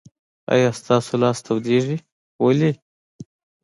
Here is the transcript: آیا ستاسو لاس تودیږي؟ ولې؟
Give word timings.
آیا 0.53 0.69
ستاسو 0.79 1.11
لاس 1.21 1.37
تودیږي؟ 1.45 1.97
ولې؟ 2.43 2.71